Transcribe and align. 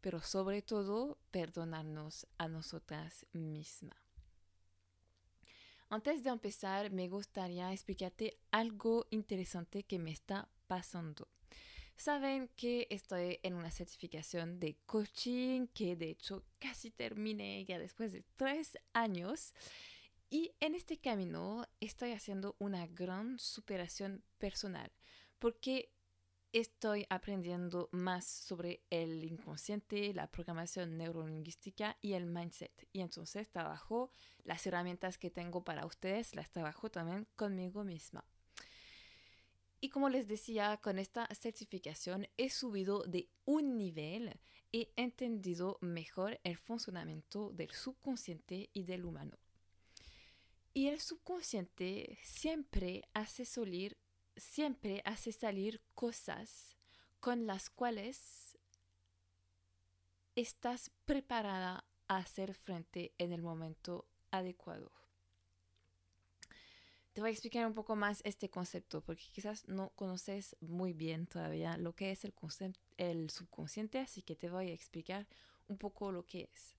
pero 0.00 0.20
sobre 0.20 0.62
todo 0.62 1.18
perdonarnos 1.30 2.26
a 2.38 2.48
nosotras 2.48 3.26
mismas. 3.32 3.98
Antes 5.90 6.22
de 6.22 6.30
empezar, 6.30 6.90
me 6.90 7.08
gustaría 7.08 7.72
explicarte 7.72 8.38
algo 8.50 9.06
interesante 9.10 9.84
que 9.84 9.98
me 9.98 10.10
está 10.10 10.48
pasando. 10.66 11.28
Saben 11.96 12.48
que 12.56 12.86
estoy 12.90 13.40
en 13.42 13.54
una 13.54 13.70
certificación 13.70 14.60
de 14.60 14.76
coaching 14.86 15.66
que 15.68 15.96
de 15.96 16.10
hecho 16.10 16.44
casi 16.58 16.90
terminé 16.90 17.64
ya 17.64 17.78
después 17.78 18.12
de 18.12 18.22
tres 18.36 18.78
años. 18.92 19.54
Y 20.30 20.52
en 20.60 20.74
este 20.74 20.98
camino 20.98 21.66
estoy 21.80 22.12
haciendo 22.12 22.54
una 22.58 22.86
gran 22.86 23.38
superación 23.38 24.22
personal 24.38 24.92
porque 25.38 25.90
estoy 26.52 27.06
aprendiendo 27.10 27.88
más 27.92 28.26
sobre 28.26 28.82
el 28.90 29.24
inconsciente, 29.24 30.12
la 30.14 30.30
programación 30.30 30.96
neurolingüística 30.96 31.96
y 32.00 32.14
el 32.14 32.26
mindset. 32.26 32.88
Y 32.92 33.00
entonces 33.00 33.48
trabajo 33.50 34.10
las 34.44 34.66
herramientas 34.66 35.18
que 35.18 35.30
tengo 35.30 35.62
para 35.64 35.86
ustedes, 35.86 36.34
las 36.34 36.50
trabajo 36.50 36.90
también 36.90 37.26
conmigo 37.36 37.84
misma. 37.84 38.24
Y 39.80 39.90
como 39.90 40.08
les 40.08 40.26
decía, 40.26 40.78
con 40.82 40.98
esta 40.98 41.28
certificación 41.34 42.26
he 42.36 42.50
subido 42.50 43.04
de 43.04 43.28
un 43.44 43.76
nivel, 43.76 44.40
he 44.72 44.92
entendido 44.96 45.78
mejor 45.80 46.40
el 46.42 46.56
funcionamiento 46.56 47.50
del 47.52 47.70
subconsciente 47.70 48.70
y 48.72 48.82
del 48.82 49.04
humano. 49.04 49.38
Y 50.74 50.88
el 50.88 51.00
subconsciente 51.00 52.18
siempre 52.22 53.02
hace 53.14 53.44
salir 53.44 53.96
siempre 54.38 55.02
hace 55.04 55.32
salir 55.32 55.82
cosas 55.94 56.76
con 57.20 57.46
las 57.46 57.70
cuales 57.70 58.58
estás 60.34 60.90
preparada 61.04 61.84
a 62.06 62.16
hacer 62.16 62.54
frente 62.54 63.12
en 63.18 63.32
el 63.32 63.42
momento 63.42 64.06
adecuado. 64.30 64.92
Te 67.12 67.20
voy 67.20 67.30
a 67.30 67.32
explicar 67.32 67.66
un 67.66 67.74
poco 67.74 67.96
más 67.96 68.20
este 68.24 68.48
concepto 68.48 69.00
porque 69.00 69.24
quizás 69.32 69.66
no 69.66 69.88
conoces 69.96 70.56
muy 70.60 70.92
bien 70.92 71.26
todavía 71.26 71.76
lo 71.76 71.92
que 71.92 72.12
es 72.12 72.24
el, 72.24 73.30
subconsciente, 73.30 73.98
así 73.98 74.22
que 74.22 74.36
te 74.36 74.48
voy 74.48 74.70
a 74.70 74.72
explicar 74.72 75.26
un 75.66 75.78
poco 75.78 76.12
lo 76.12 76.24
que 76.24 76.48
es. 76.54 76.76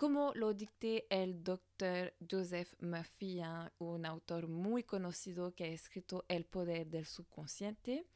Como 0.00 0.32
lo 0.34 0.54
dicté 0.54 1.04
el 1.10 1.44
doctor 1.44 2.14
Joseph 2.26 2.72
Murphy, 2.80 3.42
un 3.80 4.06
autor 4.06 4.48
muy 4.48 4.82
conocido 4.82 5.54
que 5.54 5.64
ha 5.64 5.66
escrito 5.66 6.24
El 6.26 6.46
poder 6.46 6.86
del 6.86 7.04
subconsciente, 7.04 8.06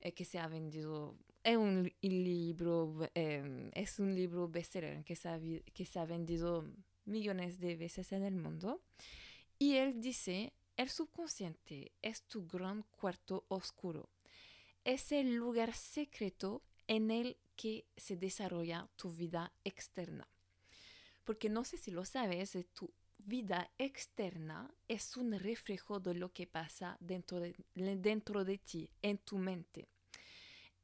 eh, 0.00 0.10
que 0.10 0.24
se 0.24 0.40
ha 0.40 0.48
vendido, 0.48 1.16
es 1.44 1.56
un 1.56 1.88
libro, 2.00 3.08
em, 3.14 3.70
es 3.74 4.00
un 4.00 4.12
libro 4.12 4.48
bestseller 4.48 5.04
que 5.04 5.14
se, 5.14 5.28
ha, 5.28 5.38
que 5.72 5.86
se 5.86 6.00
ha 6.00 6.04
vendido 6.04 6.66
millones 7.04 7.60
de 7.60 7.76
veces 7.76 8.10
en 8.10 8.24
el 8.24 8.34
mundo. 8.34 8.82
Y 9.56 9.76
él 9.76 10.00
dice, 10.00 10.52
el 10.76 10.88
subconsciente 10.88 11.92
es 12.02 12.24
tu 12.24 12.44
gran 12.48 12.82
cuarto 12.82 13.44
oscuro. 13.46 14.08
Es 14.82 15.12
el 15.12 15.36
lugar 15.36 15.74
secreto 15.74 16.64
en 16.88 17.12
el 17.12 17.36
que 17.54 17.86
se 17.96 18.16
desarrolla 18.16 18.88
tu 18.96 19.12
vida 19.12 19.52
externa 19.62 20.26
porque 21.30 21.48
no 21.48 21.62
sé 21.62 21.76
si 21.76 21.92
lo 21.92 22.04
sabes, 22.04 22.56
eh, 22.56 22.66
tu 22.74 22.92
vida 23.18 23.70
externa 23.78 24.68
es 24.88 25.16
un 25.16 25.32
reflejo 25.38 26.00
de 26.00 26.14
lo 26.14 26.32
que 26.32 26.48
pasa 26.48 26.96
dentro 26.98 27.38
de, 27.38 27.54
dentro 27.76 28.44
de 28.44 28.58
ti, 28.58 28.90
en 29.00 29.16
tu 29.18 29.38
mente. 29.38 29.86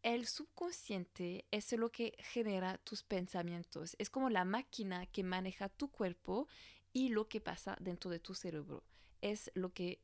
El 0.05 0.29
subconsciente 0.29 1.47
es 1.51 1.73
lo 1.73 1.91
que 1.91 2.15
genera 2.21 2.79
tus 2.79 3.03
pensamientos, 3.03 3.97
es 3.99 4.09
como 4.09 4.31
la 4.31 4.45
máquina 4.45 5.07
que 5.07 5.25
maneja 5.25 5.69
tu 5.69 5.91
cuerpo 5.91 6.47
y 6.93 7.09
lo 7.09 7.29
que 7.29 7.41
pasa 7.41 7.77
dentro 7.81 8.09
de 8.09 8.21
tu 8.21 8.33
cerebro. 8.33 8.85
Es 9.23 9.51
lo 9.55 9.73
que, 9.73 10.01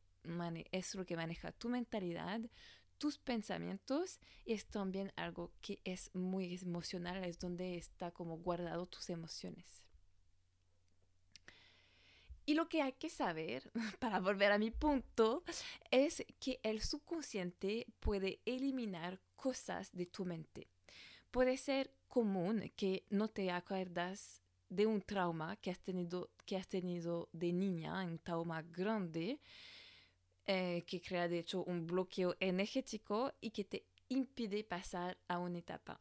es 0.72 0.94
lo 0.96 1.06
que 1.06 1.14
maneja 1.14 1.52
tu 1.52 1.68
mentalidad, 1.68 2.40
tus 2.98 3.16
pensamientos 3.16 4.18
y 4.44 4.54
es 4.54 4.66
también 4.66 5.12
algo 5.14 5.52
que 5.60 5.78
es 5.84 6.12
muy 6.16 6.58
emocional, 6.60 7.22
es 7.22 7.38
donde 7.38 7.76
está 7.76 8.10
como 8.10 8.38
guardado 8.38 8.86
tus 8.86 9.08
emociones. 9.08 9.82
Y 12.44 12.54
lo 12.54 12.68
que 12.68 12.82
hay 12.82 12.92
que 12.92 13.08
saber, 13.08 13.70
para 14.00 14.20
volver 14.20 14.52
a 14.52 14.58
mi 14.58 14.70
punto, 14.70 15.44
es 15.90 16.24
que 16.40 16.60
el 16.62 16.80
subconsciente 16.80 17.86
puede 18.00 18.40
eliminar 18.44 19.20
cosas 19.36 19.92
de 19.92 20.06
tu 20.06 20.24
mente. 20.24 20.68
Puede 21.30 21.56
ser 21.56 21.92
común 22.08 22.70
que 22.76 23.04
no 23.10 23.28
te 23.28 23.50
acuerdas 23.50 24.42
de 24.68 24.86
un 24.86 25.02
trauma 25.02 25.56
que 25.56 25.70
has 25.70 25.80
tenido, 25.80 26.30
que 26.46 26.56
has 26.56 26.68
tenido 26.68 27.28
de 27.32 27.52
niña, 27.52 28.02
un 28.04 28.18
trauma 28.18 28.62
grande, 28.62 29.38
eh, 30.46 30.82
que 30.86 31.00
crea 31.00 31.28
de 31.28 31.38
hecho 31.40 31.62
un 31.64 31.86
bloqueo 31.86 32.34
energético 32.40 33.32
y 33.40 33.50
que 33.50 33.64
te 33.64 33.84
impide 34.08 34.64
pasar 34.64 35.18
a 35.28 35.38
una 35.38 35.58
etapa. 35.58 36.00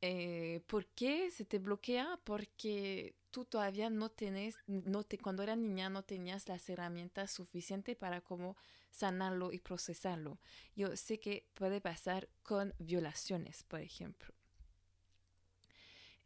Eh, 0.00 0.60
¿Por 0.66 0.86
qué 0.86 1.30
se 1.30 1.44
te 1.44 1.58
bloquea? 1.58 2.20
Porque 2.22 3.14
tú 3.36 3.44
todavía 3.44 3.90
no 3.90 4.08
tienes, 4.08 4.56
no 4.66 5.04
te, 5.04 5.18
cuando 5.18 5.42
eras 5.42 5.58
niña 5.58 5.90
no 5.90 6.02
tenías 6.02 6.48
las 6.48 6.66
herramientas 6.70 7.30
suficientes 7.30 7.94
para 7.94 8.22
cómo 8.22 8.56
sanarlo 8.90 9.52
y 9.52 9.58
procesarlo. 9.58 10.38
Yo 10.74 10.96
sé 10.96 11.20
que 11.20 11.46
puede 11.52 11.82
pasar 11.82 12.30
con 12.42 12.72
violaciones, 12.78 13.62
por 13.64 13.82
ejemplo. 13.82 14.32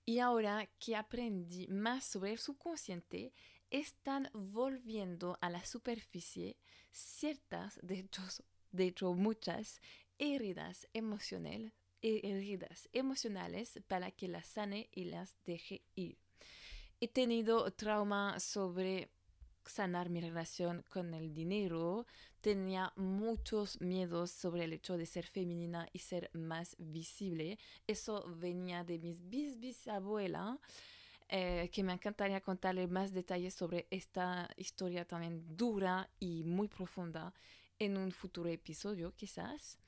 Y 0.06 0.20
ahora 0.20 0.70
que 0.78 0.94
aprendí 0.94 1.66
más 1.66 2.04
sobre 2.04 2.30
el 2.30 2.38
subconsciente, 2.38 3.32
están 3.70 4.30
volviendo 4.32 5.36
a 5.40 5.50
la 5.50 5.64
superficie 5.64 6.58
ciertas, 6.92 7.80
de 7.82 7.98
hecho, 7.98 8.22
de 8.70 8.94
muchas, 9.16 9.80
heridas 10.16 10.86
emocionales, 10.92 11.72
heridas 12.02 12.88
emocionales 12.92 13.80
para 13.88 14.12
que 14.12 14.28
las 14.28 14.46
sane 14.46 14.88
y 14.92 15.06
las 15.06 15.34
deje 15.44 15.82
ir 15.96 16.29
he 17.00 17.08
tenido 17.08 17.70
trauma 17.72 18.38
sobre 18.38 19.08
sanar 19.64 20.10
mi 20.10 20.20
relación 20.20 20.84
con 20.90 21.14
el 21.14 21.32
dinero, 21.32 22.06
tenía 22.40 22.92
muchos 22.96 23.80
miedos 23.80 24.30
sobre 24.30 24.64
el 24.64 24.72
hecho 24.72 24.96
de 24.96 25.06
ser 25.06 25.26
femenina 25.26 25.88
y 25.92 26.00
ser 26.00 26.30
más 26.32 26.76
visible. 26.78 27.58
Eso 27.86 28.24
venía 28.36 28.84
de 28.84 28.98
mis 28.98 29.28
bis 29.28 29.58
bisabuela, 29.58 30.58
eh, 31.28 31.70
que 31.72 31.82
me 31.82 31.92
encantaría 31.92 32.40
contarle 32.40 32.86
más 32.86 33.12
detalles 33.12 33.54
sobre 33.54 33.86
esta 33.90 34.50
historia 34.56 35.04
también 35.04 35.56
dura 35.56 36.10
y 36.18 36.42
muy 36.44 36.68
profunda 36.68 37.32
en 37.78 37.96
un 37.96 38.10
futuro 38.12 38.50
episodio 38.50 39.14
quizás. 39.14 39.78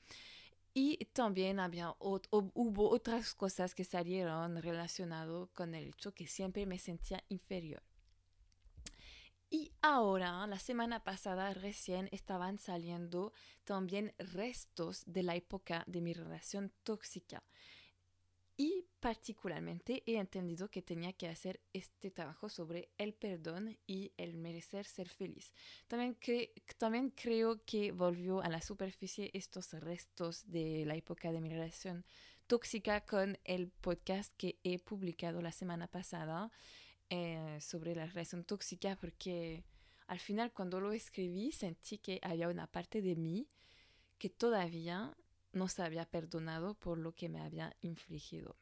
Y 0.73 0.97
también 1.13 1.59
había 1.59 1.95
hubo 1.99 2.89
otras 2.89 3.35
cosas 3.35 3.75
que 3.75 3.83
salieron 3.83 4.61
relacionadas 4.61 5.49
con 5.53 5.75
el 5.75 5.89
hecho 5.89 6.13
que 6.13 6.25
siempre 6.25 6.65
me 6.65 6.79
sentía 6.79 7.23
inferior. 7.29 7.83
Y 9.51 9.71
ahora, 9.83 10.47
la 10.47 10.57
semana 10.57 11.03
pasada 11.03 11.53
recién 11.53 12.09
estaban 12.11 12.57
saliendo 12.57 13.33
también 13.65 14.15
restos 14.17 15.03
de 15.05 15.21
la 15.21 15.35
época 15.35 15.83
de 15.85 16.01
mi 16.01 16.13
relación 16.13 16.71
tóxica 16.81 17.43
y 18.55 18.85
particularmente 18.99 20.03
he 20.05 20.17
entendido 20.17 20.69
que 20.69 20.81
tenía 20.81 21.13
que 21.13 21.27
hacer 21.27 21.59
este 21.73 22.11
trabajo 22.11 22.49
sobre 22.49 22.89
el 22.97 23.13
perdón 23.13 23.77
y 23.87 24.13
el 24.17 24.37
merecer 24.37 24.85
ser 24.85 25.09
feliz. 25.09 25.53
También, 25.87 26.17
también 26.77 27.09
creo 27.09 27.63
que 27.65 27.91
volvió 27.91 28.41
a 28.41 28.49
la 28.49 28.61
superficie 28.61 29.31
estos 29.33 29.73
restos 29.73 30.49
de 30.49 30.85
la 30.85 30.95
época 30.95 31.31
de 31.31 31.41
mi 31.41 31.49
relación 31.49 32.05
tóxica 32.47 33.01
con 33.01 33.37
el 33.43 33.69
podcast 33.69 34.33
que 34.37 34.59
he 34.63 34.77
publicado 34.79 35.41
la 35.41 35.51
semana 35.51 35.87
pasada 35.87 36.51
eh, 37.09 37.57
sobre 37.61 37.95
la 37.95 38.05
relación 38.05 38.43
tóxica 38.43 38.95
porque 38.95 39.63
al 40.07 40.19
final 40.19 40.51
cuando 40.51 40.79
lo 40.79 40.91
escribí 40.91 41.51
sentí 41.51 41.97
que 41.97 42.19
había 42.21 42.49
una 42.49 42.67
parte 42.67 43.01
de 43.01 43.15
mí 43.15 43.47
que 44.17 44.29
todavía 44.29 45.15
no 45.53 45.67
se 45.69 45.83
había 45.83 46.05
perdonado 46.05 46.73
por 46.75 46.97
lo 46.97 47.13
que 47.13 47.29
me 47.29 47.41
había 47.41 47.75
infligido. 47.81 48.57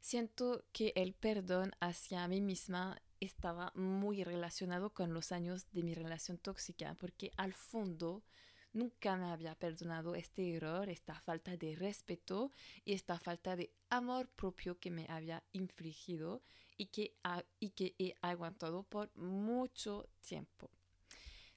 Siento 0.00 0.64
que 0.72 0.92
el 0.96 1.12
perdón 1.12 1.72
hacia 1.80 2.26
mí 2.28 2.40
misma 2.40 3.02
estaba 3.20 3.72
muy 3.74 4.24
relacionado 4.24 4.94
con 4.94 5.12
los 5.12 5.32
años 5.32 5.70
de 5.72 5.82
mi 5.82 5.94
relación 5.94 6.38
tóxica, 6.38 6.94
porque 6.94 7.32
al 7.36 7.52
fondo 7.52 8.22
nunca 8.72 9.16
me 9.16 9.30
había 9.30 9.54
perdonado 9.56 10.14
este 10.14 10.54
error, 10.54 10.88
esta 10.88 11.20
falta 11.20 11.56
de 11.56 11.74
respeto 11.74 12.52
y 12.84 12.92
esta 12.92 13.18
falta 13.18 13.56
de 13.56 13.72
amor 13.90 14.28
propio 14.28 14.78
que 14.78 14.90
me 14.90 15.06
había 15.08 15.42
infligido 15.52 16.42
y 16.76 16.86
que, 16.86 17.16
y 17.58 17.70
que 17.70 17.94
he 17.98 18.14
aguantado 18.22 18.84
por 18.84 19.14
mucho 19.16 20.08
tiempo. 20.20 20.70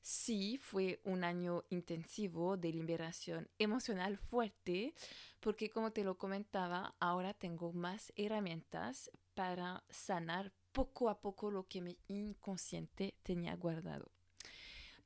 Sí, 0.01 0.57
fue 0.57 0.99
un 1.03 1.23
año 1.23 1.63
intensivo 1.69 2.57
de 2.57 2.71
liberación 2.71 3.47
emocional 3.59 4.17
fuerte, 4.17 4.95
porque 5.39 5.69
como 5.69 5.91
te 5.91 6.03
lo 6.03 6.17
comentaba, 6.17 6.95
ahora 6.99 7.35
tengo 7.35 7.71
más 7.71 8.11
herramientas 8.15 9.11
para 9.35 9.83
sanar 9.89 10.51
poco 10.71 11.09
a 11.09 11.21
poco 11.21 11.51
lo 11.51 11.67
que 11.67 11.81
mi 11.81 11.99
inconsciente 12.07 13.13
tenía 13.21 13.55
guardado. 13.55 14.11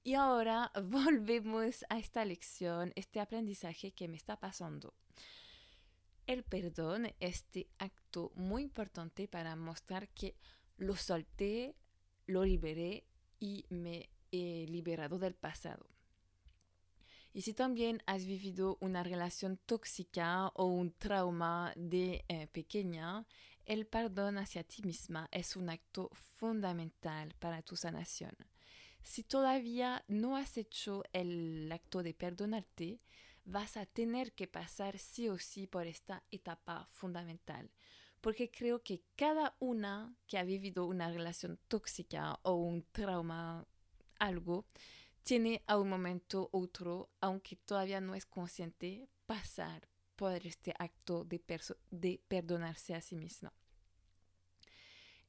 Y 0.02 0.14
ahora 0.14 0.72
volvemos 0.84 1.84
a 1.90 2.00
esta 2.00 2.24
lección, 2.24 2.94
este 2.96 3.20
aprendizaje 3.20 3.92
que 3.92 4.08
me 4.08 4.16
está 4.16 4.40
pasando. 4.40 4.94
El 6.26 6.44
perdón, 6.44 7.14
este 7.20 7.68
acto 7.80 8.32
muy 8.36 8.64
importante 8.64 9.28
para 9.28 9.56
mostrar 9.58 10.08
que 10.10 10.36
lo 10.78 10.96
solté, 10.96 11.76
lo 12.28 12.46
liberé 12.46 13.04
y 13.40 13.66
me 13.70 14.10
liberado 14.68 15.20
del 15.20 15.36
pasado. 15.36 15.88
Y 17.34 17.42
si 17.42 17.54
también 17.54 18.02
has 18.06 18.26
vivido 18.26 18.78
una 18.80 19.04
relación 19.04 19.58
tóxica 19.66 20.48
o 20.56 20.66
un 20.66 20.94
trauma 20.94 21.74
de 21.76 22.24
eh, 22.30 22.48
pequeña, 22.48 23.26
el 23.66 23.88
perdón 23.88 24.38
hacia 24.38 24.64
ti 24.64 24.84
misma 24.84 25.28
es 25.32 25.56
un 25.56 25.70
acto 25.70 26.10
fundamental 26.14 27.34
para 27.40 27.62
tu 27.62 27.76
sanación. 27.76 28.36
Si 29.04 29.24
todavía 29.24 30.06
no 30.08 30.38
has 30.38 30.58
hecho 30.58 31.04
el 31.14 31.70
acto 31.72 32.04
de 32.04 32.14
perdonarte, 32.14 33.02
vas 33.44 33.76
a 33.76 33.86
tener 33.86 34.34
que 34.34 34.48
pasar 34.48 34.98
sí 34.98 35.30
o 35.30 35.38
sí 35.38 35.68
por 35.68 35.88
esta 35.88 36.24
etapa 36.32 36.88
fundamental. 36.90 37.70
Porque 38.22 38.50
creo 38.50 38.82
que 38.82 39.04
cada 39.16 39.56
una 39.60 40.16
que 40.26 40.38
ha 40.38 40.44
vivido 40.44 40.86
una 40.86 41.12
relación 41.12 41.60
tóxica 41.68 42.40
o 42.44 42.54
un 42.54 42.84
trauma 42.92 43.68
algo, 44.20 44.66
tiene 45.24 45.64
a 45.68 45.78
un 45.78 45.90
momento 45.90 46.50
otro, 46.52 47.10
aunque 47.20 47.56
todavía 47.56 48.00
no 48.00 48.16
es 48.16 48.26
consciente, 48.26 49.08
pasar 49.26 49.88
por 50.16 50.46
este 50.46 50.74
acto 50.78 51.26
de, 51.26 51.42
de 51.92 52.22
perdonarse 52.28 52.96
a 52.96 53.02
sí 53.02 53.16
misma. 53.16 53.54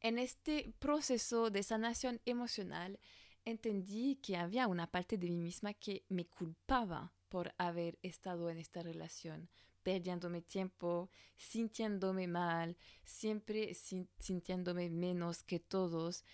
En 0.00 0.19
este 0.19 0.73
proceso 0.79 1.50
de 1.50 1.62
sanación 1.62 2.21
emocional, 2.27 3.00
entendí 3.44 4.17
que 4.17 4.37
había 4.37 4.69
una 4.69 4.87
parte 4.87 5.17
de 5.17 5.29
mí 5.31 5.38
misma 5.38 5.73
que 5.75 6.05
me 6.09 6.27
culpaba 6.27 7.12
por 7.29 7.55
haber 7.59 7.99
estado 8.03 8.50
en 8.50 8.59
esta 8.59 8.83
relación, 8.83 9.49
perdiéndome 9.83 10.43
tiempo, 10.43 11.11
sintiéndome 11.37 12.27
mal, 12.27 12.77
siempre 13.05 13.73
sintiéndome 13.75 14.91
menos 14.91 15.43
que 15.43 15.61
todos 15.61 16.25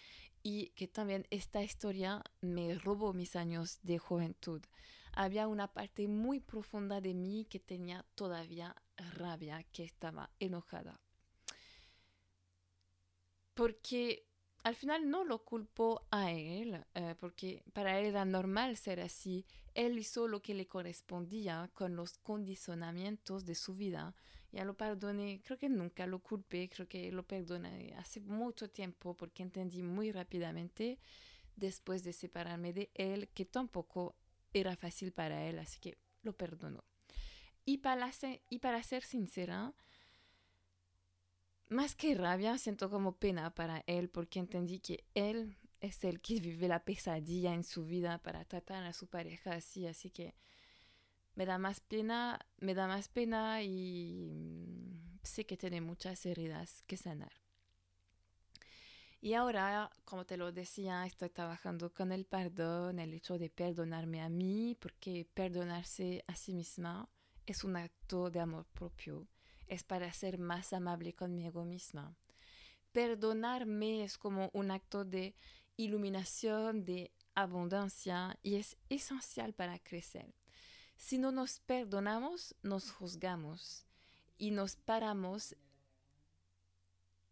y 0.42 0.70
que 0.70 0.88
también 0.88 1.26
esta 1.30 1.62
historia 1.62 2.22
me 2.40 2.74
robó 2.78 3.12
mis 3.12 3.36
años 3.36 3.78
de 3.82 3.98
juventud. 3.98 4.62
Había 5.12 5.46
una 5.46 5.72
parte 5.72 6.08
muy 6.08 6.40
profunda 6.40 7.00
de 7.00 7.14
mí 7.14 7.46
que 7.48 7.60
tenía 7.60 8.04
todavía 8.14 8.74
rabia, 8.96 9.62
que 9.72 9.84
estaba 9.84 10.30
enojada. 10.40 11.00
Porque 13.54 14.26
al 14.64 14.74
final 14.76 15.10
no 15.10 15.24
lo 15.24 15.44
culpo 15.44 16.06
a 16.10 16.30
él, 16.30 16.84
eh, 16.94 17.14
porque 17.18 17.62
para 17.72 17.98
él 17.98 18.06
era 18.06 18.24
normal 18.24 18.76
ser 18.76 19.00
así. 19.00 19.44
Él 19.74 19.98
hizo 19.98 20.28
lo 20.28 20.40
que 20.40 20.54
le 20.54 20.66
correspondía 20.66 21.70
con 21.74 21.96
los 21.96 22.18
condicionamientos 22.18 23.44
de 23.44 23.54
su 23.54 23.74
vida 23.74 24.14
ya 24.52 24.64
lo 24.64 24.74
perdoné, 24.74 25.40
creo 25.42 25.58
que 25.58 25.68
nunca 25.68 26.06
lo 26.06 26.18
culpé, 26.20 26.68
creo 26.68 26.86
que 26.86 27.10
lo 27.10 27.22
perdoné 27.26 27.94
hace 27.96 28.20
mucho 28.20 28.68
tiempo 28.68 29.16
porque 29.16 29.42
entendí 29.42 29.82
muy 29.82 30.12
rápidamente 30.12 30.98
después 31.56 32.04
de 32.04 32.12
separarme 32.12 32.72
de 32.72 32.90
él 32.94 33.28
que 33.28 33.46
tampoco 33.46 34.14
era 34.52 34.76
fácil 34.76 35.12
para 35.12 35.46
él, 35.46 35.58
así 35.58 35.80
que 35.80 35.96
lo 36.22 36.36
perdono. 36.36 36.84
Y 37.64 37.78
para, 37.78 38.10
y 38.50 38.58
para 38.58 38.82
ser 38.82 39.02
sincera, 39.02 39.72
más 41.68 41.94
que 41.94 42.14
rabia, 42.14 42.58
siento 42.58 42.90
como 42.90 43.16
pena 43.16 43.54
para 43.54 43.82
él 43.86 44.10
porque 44.10 44.38
entendí 44.38 44.80
que 44.80 45.04
él 45.14 45.56
es 45.80 46.04
el 46.04 46.20
que 46.20 46.40
vive 46.40 46.68
la 46.68 46.84
pesadilla 46.84 47.54
en 47.54 47.64
su 47.64 47.84
vida 47.84 48.18
para 48.18 48.44
tratar 48.44 48.84
a 48.84 48.92
su 48.92 49.06
pareja 49.06 49.52
así, 49.52 49.86
así 49.86 50.10
que 50.10 50.34
me 51.34 51.46
da 51.46 51.58
más 51.58 51.80
pena, 51.80 52.38
me 52.58 52.74
da 52.74 52.86
más 52.86 53.08
pena 53.08 53.62
y 53.62 54.30
mm, 54.30 55.18
sé 55.22 55.46
que 55.46 55.56
tiene 55.56 55.80
muchas 55.80 56.24
heridas 56.26 56.82
que 56.86 56.96
sanar. 56.96 57.32
Y 59.20 59.34
ahora, 59.34 59.88
como 60.04 60.26
te 60.26 60.36
lo 60.36 60.50
decía, 60.50 61.06
estoy 61.06 61.30
trabajando 61.30 61.92
con 61.92 62.10
el 62.10 62.24
perdón, 62.26 62.98
el 62.98 63.14
hecho 63.14 63.38
de 63.38 63.50
perdonarme 63.50 64.20
a 64.20 64.28
mí, 64.28 64.76
porque 64.80 65.28
perdonarse 65.32 66.24
a 66.26 66.34
sí 66.34 66.52
misma 66.52 67.08
es 67.46 67.62
un 67.62 67.76
acto 67.76 68.30
de 68.30 68.40
amor 68.40 68.66
propio, 68.72 69.28
es 69.68 69.84
para 69.84 70.12
ser 70.12 70.38
más 70.38 70.72
amable 70.72 71.14
conmigo 71.14 71.64
misma. 71.64 72.16
Perdonarme 72.90 74.02
es 74.02 74.18
como 74.18 74.50
un 74.52 74.72
acto 74.72 75.04
de 75.04 75.36
iluminación, 75.76 76.84
de 76.84 77.12
abundancia 77.36 78.36
y 78.42 78.56
es 78.56 78.76
esencial 78.88 79.54
para 79.54 79.78
crecer. 79.78 80.34
Si 80.96 81.18
no 81.18 81.32
nos 81.32 81.60
perdonamos, 81.60 82.54
nos 82.62 82.90
juzgamos 82.90 83.86
y 84.38 84.50
nos 84.50 84.76
paramos. 84.76 85.56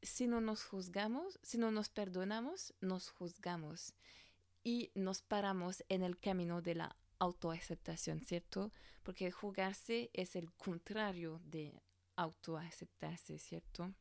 Si 0.03 0.27
no 0.27 0.41
nos 0.41 0.65
juzgamos, 0.65 1.39
si 1.43 1.59
no 1.59 1.71
nos 1.71 1.89
perdonamos, 1.89 2.75
nos 2.81 3.11
juzgamos 3.11 3.95
y 4.65 4.91
nos 4.95 5.23
paramos 5.23 5.85
en 5.89 6.03
el 6.03 6.19
camino 6.19 6.63
de 6.63 6.75
la 6.75 6.97
autoaceptación, 7.19 8.21
¿cierto? 8.21 8.73
Porque 9.03 9.31
juzgarse 9.31 10.11
es 10.13 10.37
el 10.37 10.53
contrario 10.53 11.41
de 11.45 11.83
autoaceptarse, 12.17 13.39
¿cierto? 13.39 13.95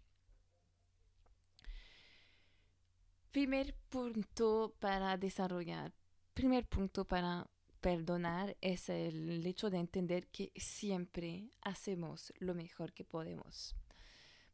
Primer 3.31 3.75
punto 3.89 4.73
para 4.79 5.15
desarrollar, 5.17 5.94
primer 6.33 6.65
punto 6.65 7.06
para 7.06 7.47
perdonar 7.81 8.57
es 8.61 8.89
el 8.89 9.45
hecho 9.45 9.69
de 9.69 9.77
entender 9.77 10.27
que 10.27 10.51
siempre 10.55 11.49
hacemos 11.61 12.33
lo 12.39 12.53
mejor 12.53 12.93
que 12.93 13.03
podemos. 13.03 13.75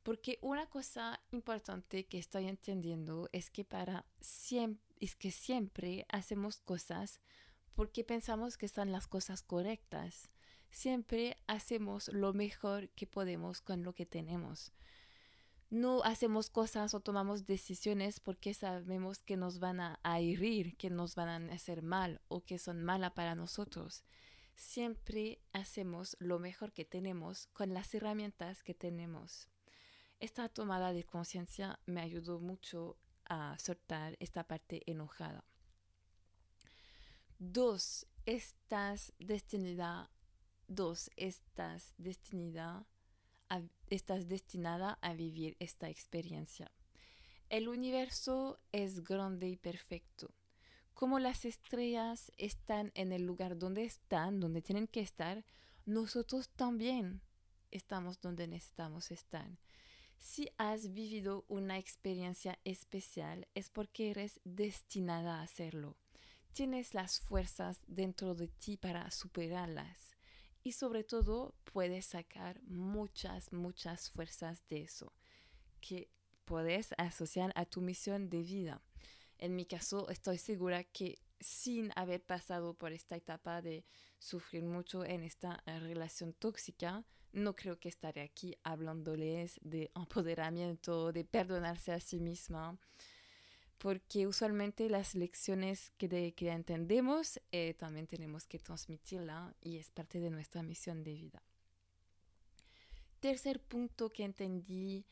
Porque 0.03 0.37
una 0.41 0.67
cosa 0.67 1.19
importante 1.31 2.05
que 2.05 2.19
estoy 2.19 2.47
entendiendo 2.47 3.27
es 3.31 3.49
que 3.49 3.65
para 3.65 4.05
siempre, 4.21 4.85
es 4.99 5.15
que 5.15 5.31
siempre 5.31 6.05
hacemos 6.09 6.59
cosas 6.59 7.19
porque 7.73 8.03
pensamos 8.03 8.57
que 8.57 8.67
son 8.67 8.91
las 8.91 9.07
cosas 9.07 9.41
correctas. 9.41 10.29
Siempre 10.69 11.37
hacemos 11.47 12.09
lo 12.09 12.33
mejor 12.33 12.89
que 12.89 13.07
podemos 13.07 13.61
con 13.61 13.83
lo 13.83 13.93
que 13.93 14.05
tenemos 14.05 14.71
no 15.69 16.03
hacemos 16.03 16.49
cosas 16.49 16.93
o 16.93 16.99
tomamos 16.99 17.45
decisiones 17.45 18.19
porque 18.19 18.53
sabemos 18.53 19.23
que 19.23 19.37
nos 19.37 19.59
van 19.59 19.79
a, 19.79 19.99
herir, 20.19 20.77
que 20.77 20.89
nos 20.89 21.15
van 21.15 21.49
a 21.49 21.53
hacer 21.53 21.81
mal 21.81 22.21
o 22.27 22.43
que 22.43 22.59
son 22.59 22.83
malas 22.83 23.13
para 23.13 23.35
nosotros. 23.35 24.03
Siempre 24.55 25.41
hacemos 25.51 26.15
lo 26.19 26.39
mejor 26.39 26.71
que 26.71 26.85
tenemos 26.85 27.47
con 27.47 27.73
las 27.73 27.93
herramientas 27.93 28.63
que 28.63 28.73
tenemos. 28.73 29.49
Esta 30.19 30.47
tomada 30.47 30.93
de 30.93 31.03
conciencia 31.03 31.79
me 31.85 32.01
ayudó 32.01 32.39
mucho 32.39 32.97
a 33.25 33.57
soltar 33.59 34.15
esta 34.19 34.45
parte 34.45 34.81
enojada. 34.89 35.43
Dos, 37.37 38.07
estás 38.25 39.11
destinada, 39.19 40.09
dos, 40.67 41.11
estás 41.17 41.93
destinada 41.97 42.87
estás 43.89 44.27
destinada 44.27 44.97
a 45.01 45.13
vivir 45.13 45.55
esta 45.59 45.89
experiencia. 45.89 46.71
El 47.49 47.67
universo 47.67 48.59
es 48.71 49.03
grande 49.03 49.47
y 49.47 49.57
perfecto. 49.57 50.33
Como 50.93 51.19
las 51.19 51.45
estrellas 51.45 52.31
están 52.37 52.91
en 52.95 53.11
el 53.11 53.25
lugar 53.25 53.57
donde 53.57 53.83
están, 53.83 54.39
donde 54.39 54.61
tienen 54.61 54.87
que 54.87 55.01
estar, 55.01 55.45
nosotros 55.85 56.49
también 56.49 57.21
estamos 57.71 58.19
donde 58.21 58.47
necesitamos 58.47 59.11
estar. 59.11 59.59
Si 60.17 60.49
has 60.57 60.93
vivido 60.93 61.45
una 61.47 61.77
experiencia 61.77 62.57
especial 62.63 63.47
es 63.53 63.69
porque 63.69 64.09
eres 64.09 64.39
destinada 64.43 65.39
a 65.39 65.43
hacerlo. 65.43 65.97
Tienes 66.53 66.93
las 66.93 67.19
fuerzas 67.19 67.81
dentro 67.85 68.33
de 68.33 68.47
ti 68.47 68.77
para 68.77 69.11
superarlas 69.11 70.14
y 70.65 70.71
sobre 70.71 71.03
todo 71.03 71.53
puedes 71.71 72.07
sacar 72.07 72.59
muchas, 72.63 73.53
muchas 73.53 74.09
fuerzas 74.09 74.67
de 74.67 74.81
eso 74.81 75.13
que 75.79 76.09
puedes 76.43 76.89
asociar 76.97 77.51
a 77.55 77.65
tu 77.65 77.81
misión 77.81 78.29
de 78.29 78.41
vida. 78.41 78.81
En 79.37 79.55
mi 79.55 79.67
caso, 79.67 80.09
estoy 80.09 80.39
segura 80.39 80.83
que 80.83 81.19
sin 81.39 81.91
haber 81.95 82.25
pasado 82.25 82.73
por 82.73 82.93
esta 82.93 83.15
etapa 83.15 83.61
de 83.61 83.85
sufrir 84.17 84.63
mucho 84.63 85.05
en 85.05 85.21
esta 85.21 85.61
relación 85.67 86.33
tóxica, 86.33 87.05
no 87.31 87.55
creo 87.55 87.79
que 87.79 87.89
estaré 87.89 88.21
aquí 88.21 88.55
hablándoles 88.63 89.59
de 89.61 89.91
empoderamiento, 89.95 91.11
de 91.11 91.25
perdonarse 91.25 91.91
a 91.91 91.99
sí 91.99 92.19
misma. 92.19 92.75
Porque 93.77 94.27
usualmente 94.27 94.89
las 94.89 95.15
lecciones 95.15 95.91
que, 95.97 96.33
que 96.33 96.49
entendemos 96.49 97.39
eh, 97.51 97.73
también 97.73 98.07
tenemos 98.07 98.47
que 98.47 98.59
transmitirla 98.59 99.55
y 99.61 99.77
es 99.77 99.91
parte 99.91 100.19
de 100.19 100.29
nuestra 100.29 100.63
misión 100.63 101.03
de 101.03 101.13
vida. 101.13 101.41
Tercer 103.19 103.59
punto 103.59 104.09
que 104.09 104.23
entendí 104.23 105.05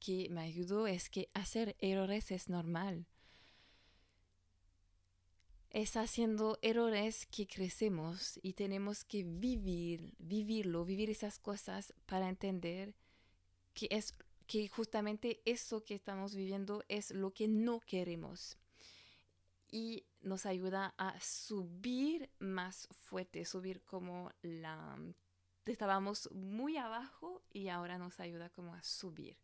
que 0.00 0.28
me 0.30 0.40
ayudó 0.40 0.86
es 0.86 1.08
que 1.08 1.28
hacer 1.32 1.76
errores 1.78 2.30
es 2.32 2.48
normal. 2.48 3.06
Es 5.70 5.96
haciendo 5.96 6.58
errores 6.60 7.26
que 7.26 7.46
crecemos 7.46 8.38
y 8.42 8.54
tenemos 8.54 9.04
que 9.04 9.22
vivir, 9.24 10.12
vivirlo, 10.18 10.84
vivir 10.84 11.08
esas 11.08 11.38
cosas 11.38 11.94
para 12.04 12.28
entender 12.28 12.94
que 13.72 13.88
es 13.90 14.12
que 14.52 14.68
justamente 14.68 15.40
eso 15.46 15.82
que 15.82 15.94
estamos 15.94 16.34
viviendo 16.34 16.84
es 16.88 17.10
lo 17.10 17.32
que 17.32 17.48
no 17.48 17.80
queremos. 17.80 18.58
Y 19.70 20.04
nos 20.20 20.44
ayuda 20.44 20.92
a 20.98 21.18
subir 21.22 22.28
más 22.38 22.86
fuerte, 22.90 23.46
subir 23.46 23.80
como 23.82 24.30
la... 24.42 24.98
Estábamos 25.64 26.30
muy 26.32 26.76
abajo 26.76 27.42
y 27.50 27.68
ahora 27.68 27.96
nos 27.96 28.20
ayuda 28.20 28.50
como 28.50 28.74
a 28.74 28.82
subir, 28.82 29.38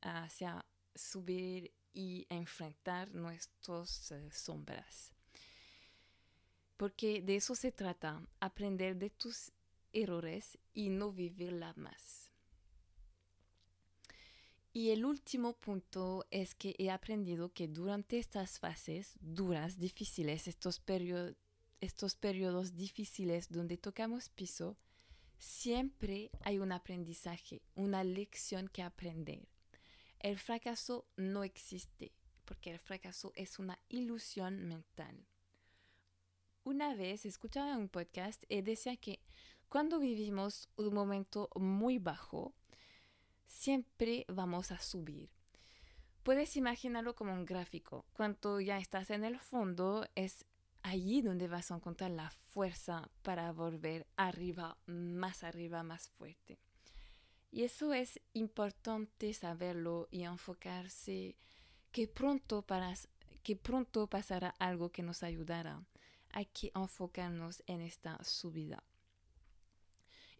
hacia 0.00 0.64
subir 0.94 1.74
y 1.92 2.26
enfrentar 2.30 3.14
nuestras 3.14 4.10
eh, 4.10 4.30
sombras. 4.32 5.12
Porque 6.78 7.20
de 7.20 7.36
eso 7.36 7.54
se 7.54 7.72
trata, 7.72 8.22
aprender 8.40 8.96
de 8.96 9.10
tus 9.10 9.52
errores 9.92 10.56
y 10.72 10.88
no 10.88 11.12
vivirla 11.12 11.74
más. 11.76 12.29
Y 14.72 14.90
el 14.90 15.04
último 15.04 15.54
punto 15.54 16.26
es 16.30 16.54
que 16.54 16.76
he 16.78 16.90
aprendido 16.90 17.52
que 17.52 17.66
durante 17.66 18.18
estas 18.18 18.60
fases 18.60 19.16
duras, 19.20 19.78
difíciles, 19.80 20.46
estos, 20.46 20.78
periodos, 20.78 22.76
difíciles 22.76 23.48
donde 23.50 23.78
tocamos 23.78 24.28
piso, 24.28 24.76
siempre 25.38 26.30
hay 26.42 26.60
un 26.60 26.70
aprendizaje, 26.70 27.62
una 27.74 28.04
lección 28.04 28.68
que 28.68 28.82
aprender. 28.82 29.48
El 30.20 30.38
fracaso 30.38 31.04
no 31.16 31.42
existe, 31.42 32.12
porque 32.44 32.70
el 32.70 32.78
fracaso 32.78 33.32
es 33.34 33.58
una 33.58 33.80
ilusión 33.88 34.68
mental. 34.68 35.26
Una 36.62 36.94
vez 36.94 37.26
escuchaba 37.26 37.76
un 37.76 37.88
podcast 37.88 38.44
y 38.48 38.60
decía 38.60 38.96
que 38.96 39.18
cuando 39.68 39.98
vivimos 39.98 40.68
un 40.76 40.94
momento 40.94 41.48
muy 41.56 41.98
bajo, 41.98 42.54
siempre 43.50 44.24
vamos 44.28 44.70
a 44.70 44.78
subir. 44.78 45.28
Puedes 46.22 46.56
imaginarlo 46.56 47.14
como 47.14 47.32
un 47.32 47.44
gráfico. 47.44 48.06
Cuando 48.12 48.60
ya 48.60 48.78
estás 48.78 49.10
en 49.10 49.24
el 49.24 49.38
fondo, 49.38 50.06
es 50.14 50.46
allí 50.82 51.20
donde 51.20 51.48
vas 51.48 51.70
a 51.70 51.74
encontrar 51.74 52.12
la 52.12 52.30
fuerza 52.30 53.10
para 53.22 53.52
volver 53.52 54.06
arriba, 54.16 54.78
más 54.86 55.42
arriba, 55.44 55.82
más 55.82 56.08
fuerte. 56.08 56.58
Y 57.50 57.64
eso 57.64 57.92
es 57.92 58.20
importante 58.32 59.34
saberlo 59.34 60.08
y 60.10 60.22
enfocarse 60.22 61.36
que 61.90 62.06
pronto, 62.06 62.64
que 63.42 63.56
pronto 63.56 64.06
pasará 64.06 64.54
algo 64.58 64.90
que 64.90 65.02
nos 65.02 65.22
ayudará. 65.22 65.82
Hay 66.30 66.46
que 66.46 66.70
enfocarnos 66.74 67.62
en 67.66 67.80
esta 67.80 68.22
subida. 68.22 68.84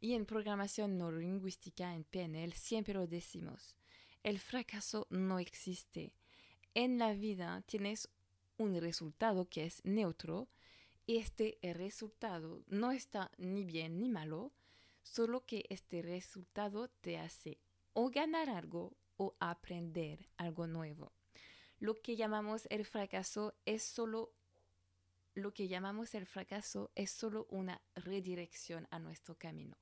Y 0.00 0.14
en 0.14 0.24
programación 0.24 0.96
neurolingüística, 0.96 1.94
en 1.94 2.04
PNL, 2.04 2.52
siempre 2.54 2.94
lo 2.94 3.06
decimos. 3.06 3.76
El 4.22 4.38
fracaso 4.38 5.06
no 5.10 5.38
existe. 5.38 6.14
En 6.74 6.98
la 6.98 7.12
vida 7.12 7.62
tienes 7.66 8.08
un 8.56 8.80
resultado 8.80 9.48
que 9.48 9.66
es 9.66 9.84
neutro 9.84 10.48
y 11.06 11.18
este 11.18 11.58
resultado 11.62 12.62
no 12.66 12.92
está 12.92 13.30
ni 13.36 13.64
bien 13.64 13.98
ni 13.98 14.08
malo, 14.08 14.52
solo 15.02 15.44
que 15.44 15.66
este 15.68 16.02
resultado 16.02 16.88
te 17.00 17.18
hace 17.18 17.58
o 17.92 18.10
ganar 18.10 18.48
algo 18.48 18.96
o 19.16 19.34
aprender 19.40 20.28
algo 20.36 20.66
nuevo. 20.66 21.12
Lo 21.78 22.00
que 22.00 22.16
llamamos 22.16 22.66
el 22.70 22.84
fracaso 22.84 23.54
es 23.66 23.82
solo 23.82 24.32
lo 25.34 25.54
que 25.54 25.68
llamamos 25.68 26.14
el 26.14 26.26
fracaso 26.26 26.90
es 26.94 27.10
solo 27.10 27.46
una 27.50 27.80
redirección 27.94 28.88
a 28.90 28.98
nuestro 28.98 29.36
camino. 29.36 29.76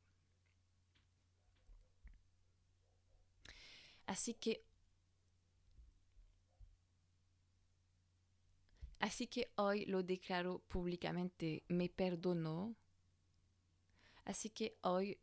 Así 4.09 4.33
que 4.35 4.65
Así 9.01 9.29
que 9.29 9.53
hoy 9.57 9.87
lo 9.87 10.03
declaro 10.03 10.59
públicamente, 10.67 11.63
me 11.69 11.89
perdono. 11.89 12.75
Así 14.25 14.51
que 14.51 14.77
hoy 14.83 15.19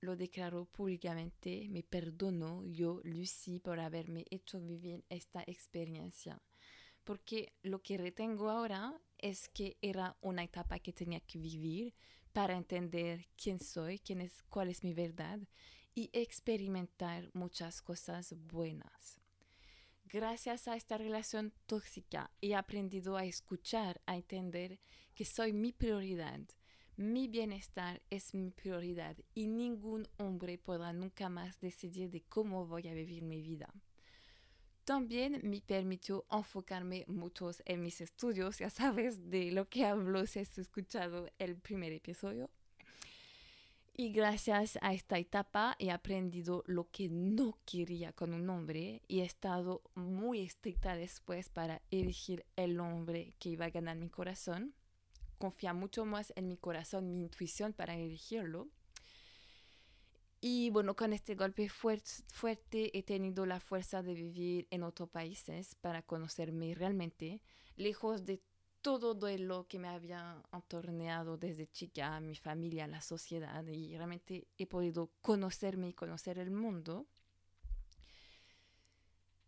lo 0.00 0.16
declaro 0.16 0.64
públicamente, 0.64 1.66
me 1.68 1.82
perdono 1.82 2.64
yo, 2.64 3.00
Lucy, 3.04 3.60
por 3.60 3.78
haberme 3.78 4.24
hecho 4.30 4.58
vivir 4.60 5.04
esta 5.10 5.42
experiencia. 5.46 6.40
Porque 7.04 7.52
lo 7.62 7.82
que 7.82 7.98
retengo 7.98 8.48
ahora 8.48 8.98
es 9.18 9.48
que 9.50 9.76
era 9.82 10.16
una 10.22 10.44
etapa 10.44 10.78
que 10.78 10.94
tenía 10.94 11.20
que 11.20 11.38
vivir 11.38 11.94
para 12.32 12.56
entender 12.56 13.26
quién 13.36 13.60
soy, 13.60 13.98
quién 13.98 14.22
es, 14.22 14.42
cuál 14.44 14.70
es 14.70 14.82
mi 14.82 14.94
verdad 14.94 15.40
y 15.94 16.10
experimentar 16.12 17.30
muchas 17.32 17.82
cosas 17.82 18.34
buenas. 18.36 19.20
Gracias 20.12 20.66
a 20.66 20.74
esta 20.74 20.98
relación 20.98 21.52
tóxica 21.66 22.32
he 22.40 22.56
aprendido 22.56 23.16
a 23.16 23.24
escuchar, 23.24 24.00
a 24.06 24.16
entender 24.16 24.80
que 25.14 25.24
soy 25.24 25.52
mi 25.52 25.72
prioridad. 25.72 26.40
Mi 26.96 27.28
bienestar 27.28 28.02
es 28.10 28.34
mi 28.34 28.50
prioridad 28.50 29.16
y 29.34 29.46
ningún 29.46 30.08
hombre 30.18 30.58
podrá 30.58 30.92
nunca 30.92 31.28
más 31.28 31.60
decidir 31.60 32.10
de 32.10 32.22
cómo 32.22 32.66
voy 32.66 32.88
a 32.88 32.94
vivir 32.94 33.22
mi 33.22 33.40
vida. 33.40 33.72
También 34.84 35.40
me 35.44 35.60
permitió 35.60 36.26
enfocarme 36.30 37.04
mucho 37.06 37.52
en 37.64 37.80
mis 37.80 38.00
estudios, 38.00 38.58
ya 38.58 38.70
sabes 38.70 39.30
de 39.30 39.52
lo 39.52 39.68
que 39.68 39.86
hablo 39.86 40.26
si 40.26 40.40
has 40.40 40.58
escuchado 40.58 41.30
el 41.38 41.56
primer 41.56 41.92
episodio. 41.92 42.50
Y 44.00 44.12
gracias 44.12 44.78
a 44.80 44.94
esta 44.94 45.18
etapa 45.18 45.76
he 45.78 45.90
aprendido 45.90 46.64
lo 46.66 46.88
que 46.90 47.10
no 47.10 47.58
quería 47.66 48.14
con 48.14 48.32
un 48.32 48.48
hombre 48.48 49.02
y 49.08 49.20
he 49.20 49.24
estado 49.24 49.82
muy 49.94 50.40
estricta 50.40 50.96
después 50.96 51.50
para 51.50 51.82
elegir 51.90 52.46
el 52.56 52.80
hombre 52.80 53.34
que 53.38 53.50
iba 53.50 53.66
a 53.66 53.70
ganar 53.70 53.98
mi 53.98 54.08
corazón. 54.08 54.72
Confía 55.36 55.74
mucho 55.74 56.06
más 56.06 56.32
en 56.34 56.48
mi 56.48 56.56
corazón, 56.56 57.12
mi 57.12 57.20
intuición 57.20 57.74
para 57.74 57.94
elegirlo. 57.94 58.70
Y 60.40 60.70
bueno, 60.70 60.96
con 60.96 61.12
este 61.12 61.34
golpe 61.34 61.68
fuerte 61.68 62.96
he 62.96 63.02
tenido 63.02 63.44
la 63.44 63.60
fuerza 63.60 64.02
de 64.02 64.14
vivir 64.14 64.66
en 64.70 64.82
otros 64.82 65.10
países 65.10 65.74
para 65.74 66.00
conocerme 66.00 66.74
realmente, 66.74 67.42
lejos 67.76 68.24
de 68.24 68.40
todo 68.82 69.14
lo 69.38 69.66
que 69.66 69.78
me 69.78 69.88
había 69.88 70.42
entorneado 70.52 71.36
desde 71.36 71.66
chica, 71.66 72.18
mi 72.20 72.34
familia, 72.34 72.86
la 72.86 73.00
sociedad, 73.00 73.64
y 73.66 73.96
realmente 73.96 74.46
he 74.56 74.66
podido 74.66 75.10
conocerme 75.20 75.88
y 75.88 75.92
conocer 75.92 76.38
el 76.38 76.50
mundo. 76.50 77.06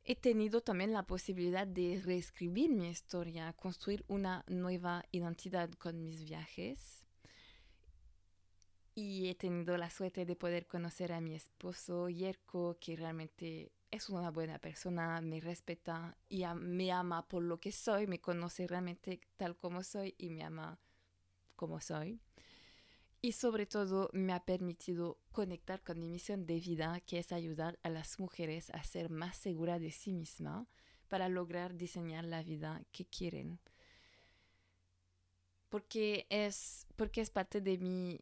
He 0.05 0.17
tenido 0.17 0.61
también 0.61 0.93
la 0.93 1.05
posibilidad 1.05 1.67
de 1.67 2.01
reescribir 2.05 2.71
mi 2.71 2.89
historia, 2.89 3.53
construir 3.53 4.05
una 4.09 4.45
nueva 4.49 5.05
identidad 5.13 5.71
con 5.73 6.03
mis 6.03 6.25
viajes. 6.25 7.05
Y 8.95 9.29
he 9.29 9.35
tenido 9.35 9.77
la 9.77 9.91
suerte 9.91 10.27
de 10.27 10.37
poder 10.37 10.67
conocer 10.67 11.13
a 11.13 11.21
mi 11.21 11.35
esposo 11.35 12.09
Yerko, 12.09 12.77
que 12.81 12.97
realmente 12.97 13.73
es 13.93 14.09
una 14.09 14.31
buena 14.31 14.59
persona, 14.59 15.21
me 15.21 15.39
respeta 15.39 16.17
y 16.29 16.45
me 16.57 16.91
ama 16.91 17.29
por 17.29 17.43
lo 17.43 17.61
que 17.61 17.71
soy, 17.71 18.07
me 18.07 18.21
conoce 18.21 18.67
realmente 18.67 19.21
tal 19.37 19.55
como 19.55 19.85
soy 19.85 20.15
y 20.17 20.31
me 20.31 20.43
ama 20.43 20.81
como 21.57 21.79
soy. 21.79 22.19
Y 23.21 23.33
sobre 23.33 23.67
todo 23.67 24.09
me 24.15 24.33
ha 24.33 24.45
permitido 24.45 25.19
conectar 25.31 25.83
con 25.83 26.01
mi 26.01 26.09
misión 26.09 26.47
de 26.47 26.59
vida, 26.59 27.01
que 27.01 27.19
es 27.19 27.33
ayudar 27.33 27.79
a 27.83 27.91
las 27.91 28.19
mujeres 28.19 28.71
a 28.71 28.83
ser 28.83 29.11
más 29.11 29.37
seguras 29.37 29.81
de 29.81 29.93
sí 29.93 30.13
mismas 30.13 30.67
para 31.09 31.29
lograr 31.29 31.77
diseñar 31.77 32.25
la 32.25 32.43
vida 32.43 32.83
que 32.93 33.05
quieren. 33.05 33.61
Porque 35.69 36.27
es, 36.31 36.87
porque 36.97 37.21
es 37.21 37.31
parte 37.31 37.61
de 37.61 37.77
mi 37.77 38.21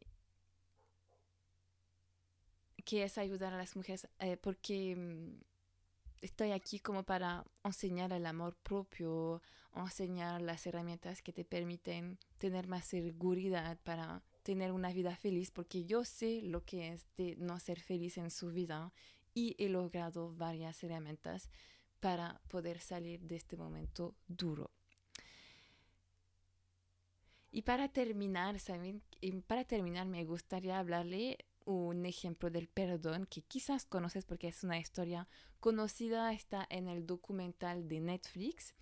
que 2.85 3.05
es 3.05 3.19
ayudar 3.19 3.53
a 3.53 3.59
las 3.59 3.77
mujeres, 3.77 4.09
eh, 4.19 4.37
porque 4.37 4.97
mm, 4.97 5.50
estoy 6.21 6.53
aquí 6.53 6.81
como 6.81 7.03
para 7.05 7.45
enseñar 7.65 8.13
el 8.13 8.27
amor 8.27 8.57
propio, 8.57 9.43
enseñar 9.75 10.43
las 10.43 10.67
herramientas 10.67 11.23
que 11.23 11.33
te 11.33 11.45
permiten 11.45 12.19
tener 12.39 12.67
más 12.67 12.85
seguridad 12.85 13.79
para 13.85 14.23
tener 14.43 14.73
una 14.73 14.93
vida 14.93 15.17
feliz, 15.17 15.51
porque 15.51 15.85
yo 15.85 16.05
sé 16.05 16.41
lo 16.43 16.65
que 16.65 16.93
es 16.93 17.07
de 17.17 17.37
no 17.37 17.59
ser 17.61 17.81
feliz 17.81 18.19
en 18.19 18.31
su 18.31 18.49
vida 18.49 18.93
y 19.35 19.55
he 19.59 19.69
logrado 19.69 20.35
varias 20.35 20.83
herramientas 20.83 21.51
para 22.01 22.41
poder 22.49 22.81
salir 22.81 23.21
de 23.21 23.37
este 23.37 23.57
momento 23.57 24.15
duro. 24.27 24.71
Y 27.53 27.63
para 27.63 27.89
terminar, 27.89 28.59
¿saben? 28.61 29.03
para 29.47 29.65
terminar 29.65 30.07
me 30.07 30.25
gustaría 30.25 30.79
hablarle 30.79 31.39
un 31.65 32.07
ejemplo 32.07 32.51
del 32.51 32.69
perdón 32.69 33.27
que 33.27 33.43
quizás 33.43 33.85
conoces 33.85 34.25
porque 34.25 34.49
es 34.49 34.65
una 34.65 34.79
historia 34.79 35.29
conocida, 35.61 36.33
está 36.33 36.67
en 36.71 36.89
el 36.89 37.07
documental 37.07 37.89
de 37.89 38.01
Netflix, 38.01 38.75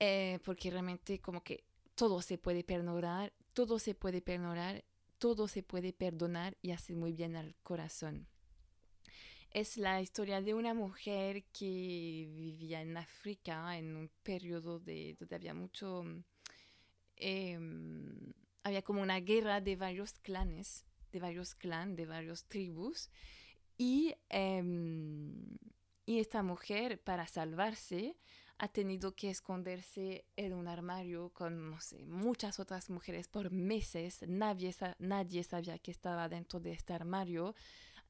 eh, 0.00 0.40
porque 0.44 0.70
realmente 0.70 1.20
como 1.20 1.42
que 1.42 1.64
todo 1.94 2.22
se 2.22 2.38
puede 2.38 2.64
perdonar, 2.64 3.32
todo 3.52 3.78
se 3.78 3.94
puede 3.94 4.20
perdonar, 4.20 4.84
todo 5.18 5.48
se 5.48 5.62
puede 5.62 5.92
perdonar 5.92 6.56
y 6.60 6.72
hace 6.72 6.94
muy 6.94 7.12
bien 7.12 7.36
al 7.36 7.54
corazón. 7.62 8.26
Es 9.50 9.76
la 9.76 10.02
historia 10.02 10.40
de 10.40 10.52
una 10.52 10.74
mujer 10.74 11.44
que 11.52 12.28
vivía 12.34 12.82
en 12.82 12.96
África 12.96 13.78
en 13.78 13.94
un 13.94 14.10
periodo 14.24 14.80
de, 14.80 15.14
donde 15.18 15.36
había 15.36 15.54
mucho 15.54 16.04
Em, 17.16 18.32
había 18.62 18.82
como 18.82 19.02
una 19.02 19.20
guerra 19.20 19.60
de 19.60 19.76
varios 19.76 20.14
clanes, 20.18 20.84
de 21.14 21.20
varios 21.20 21.54
clanes, 21.54 21.96
de 21.96 22.06
varios 22.06 22.44
tribus. 22.44 23.08
Y, 23.78 24.14
em, 24.28 25.56
y 26.04 26.18
esta 26.18 26.42
mujer, 26.42 27.00
para 27.00 27.26
salvarse, 27.28 28.16
ha 28.58 28.68
tenido 28.68 29.14
que 29.14 29.30
esconderse 29.30 30.26
en 30.36 30.54
un 30.54 30.66
armario 30.68 31.30
con, 31.30 31.70
no 31.70 31.80
sé, 31.80 32.04
muchas 32.06 32.60
otras 32.60 32.90
mujeres 32.90 33.28
por 33.28 33.50
meses. 33.50 34.24
Nadie, 34.26 34.74
nadie 34.98 35.44
sabía 35.44 35.78
que 35.78 35.90
estaba 35.92 36.28
dentro 36.28 36.60
de 36.60 36.72
este 36.72 36.92
armario. 36.92 37.54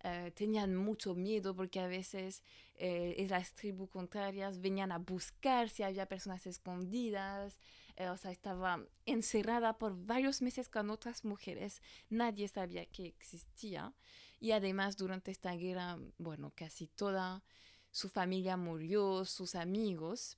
Eh, 0.07 0.33
tenían 0.35 0.77
mucho 0.77 1.15
miedo 1.15 1.57
porque 1.57 1.81
a 1.81 1.87
veces 1.87 2.43
eh, 2.77 3.27
las 3.31 3.55
tribus 3.55 3.89
contrarias 3.89 4.61
venían 4.61 4.93
a 4.93 4.99
buscar 4.99 5.71
si 5.71 5.83
había 5.83 6.07
personas 6.07 6.47
escondidas. 6.47 7.59
Eh, 7.97 8.09
o 8.09 8.17
sea, 8.19 8.31
estaba 8.31 8.85
encerrada 9.07 9.79
por 9.79 9.97
varios 9.97 10.43
meses 10.43 10.69
con 10.69 10.91
otras 10.91 11.25
mujeres, 11.25 11.81
nadie 12.11 12.49
sabía 12.49 12.85
que 12.87 13.07
existía 13.07 13.95
y 14.41 14.51
además 14.51 14.97
durante 14.97 15.31
esta 15.31 15.55
guerra, 15.55 15.99
bueno, 16.19 16.53
casi 16.55 16.89
toda 16.89 17.43
su 17.91 18.09
familia 18.09 18.57
murió, 18.57 19.25
sus 19.25 19.55
amigos. 19.55 20.37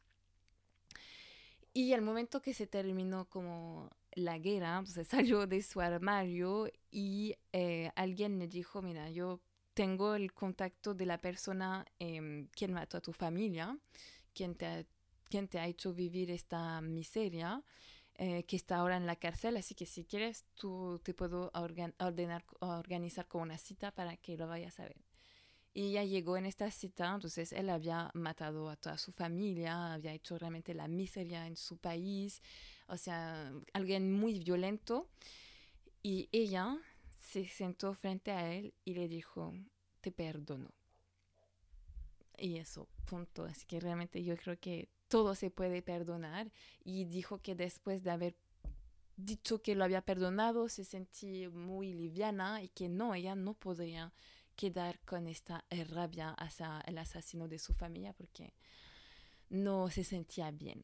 Y 1.72 1.92
al 1.92 2.02
momento 2.02 2.40
que 2.40 2.54
se 2.54 2.66
terminó 2.66 3.28
como 3.28 3.90
la 4.12 4.38
guerra, 4.38 4.84
se 4.86 5.04
salió 5.04 5.46
de 5.46 5.62
su 5.62 5.80
armario 5.80 6.70
y 6.90 7.36
eh, 7.52 7.90
alguien 7.96 8.38
le 8.38 8.48
dijo, 8.48 8.82
mira, 8.82 9.10
yo 9.10 9.40
tengo 9.76 10.14
el 10.14 10.32
contacto 10.32 10.94
de 10.94 11.04
la 11.04 11.18
persona 11.18 11.84
eh, 11.98 12.48
quien 12.52 12.72
mató 12.72 12.96
a 12.96 13.02
tu 13.02 13.12
familia, 13.12 13.78
quien 14.32 14.54
te 14.54 14.86
quien 15.28 15.48
te 15.48 15.58
ha 15.58 15.66
hecho 15.66 15.92
vivir 15.92 16.30
esta 16.30 16.80
miseria, 16.80 17.62
eh, 18.14 18.44
que 18.44 18.56
está 18.56 18.76
ahora 18.76 18.96
en 18.96 19.04
la 19.04 19.16
cárcel, 19.16 19.56
así 19.56 19.74
que 19.74 19.84
si 19.84 20.04
quieres, 20.04 20.44
tú 20.54 21.00
te 21.02 21.12
puedo 21.14 21.50
ordenar, 21.52 22.44
organizar 22.60 23.26
con 23.26 23.42
una 23.42 23.58
cita 23.58 23.90
para 23.90 24.16
que 24.16 24.36
lo 24.36 24.46
vayas 24.46 24.78
a 24.80 24.84
ver. 24.84 24.96
Y 25.74 25.92
ya 25.92 26.04
llegó 26.04 26.38
en 26.38 26.46
esta 26.46 26.70
cita, 26.70 27.12
entonces 27.12 27.52
él 27.52 27.68
había 27.68 28.10
matado 28.14 28.70
a 28.70 28.76
toda 28.76 28.96
su 28.96 29.12
familia, 29.12 29.92
había 29.92 30.14
hecho 30.14 30.38
realmente 30.38 30.72
la 30.74 30.88
miseria 30.88 31.46
en 31.46 31.56
su 31.56 31.76
país, 31.76 32.40
o 32.86 32.96
sea, 32.96 33.52
alguien 33.74 34.12
muy 34.12 34.38
violento. 34.38 35.08
Y 36.02 36.28
ella 36.30 36.78
se 37.26 37.46
sentó 37.46 37.92
frente 37.94 38.30
a 38.30 38.52
él 38.52 38.72
y 38.84 38.94
le 38.94 39.08
dijo, 39.08 39.52
te 40.00 40.12
perdono. 40.12 40.70
Y 42.38 42.58
eso, 42.58 42.88
punto. 43.04 43.44
Así 43.44 43.66
que 43.66 43.80
realmente 43.80 44.22
yo 44.22 44.36
creo 44.36 44.58
que 44.58 44.88
todo 45.08 45.34
se 45.34 45.50
puede 45.50 45.82
perdonar 45.82 46.52
y 46.84 47.04
dijo 47.04 47.42
que 47.42 47.54
después 47.54 48.04
de 48.04 48.10
haber 48.10 48.36
dicho 49.16 49.60
que 49.60 49.74
lo 49.74 49.84
había 49.84 50.02
perdonado 50.02 50.68
se 50.68 50.84
sentía 50.84 51.50
muy 51.50 51.92
liviana 51.94 52.62
y 52.62 52.68
que 52.68 52.88
no, 52.88 53.14
ella 53.14 53.34
no 53.34 53.54
podría 53.54 54.12
quedar 54.54 55.00
con 55.00 55.26
esta 55.26 55.64
rabia 55.88 56.30
hacia 56.30 56.80
el 56.86 56.98
asesino 56.98 57.48
de 57.48 57.58
su 57.58 57.74
familia 57.74 58.12
porque 58.12 58.54
no 59.48 59.90
se 59.90 60.04
sentía 60.04 60.50
bien. 60.50 60.82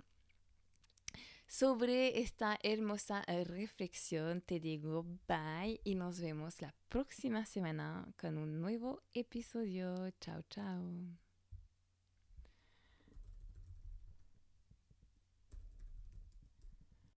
Sobre 1.53 2.23
esta 2.23 2.59
hermosa 2.63 3.23
reflexión 3.45 4.41
te 4.41 4.59
digo 4.59 5.05
bye 5.29 5.79
y 5.85 5.97
nos 5.97 6.19
vemos 6.19 6.63
la 6.63 6.75
próxima 6.89 7.45
semana 7.45 8.11
con 8.19 8.39
un 8.39 8.63
nuevo 8.63 9.03
episodio. 9.13 10.09
Chao, 10.19 10.41
chao. 10.49 11.22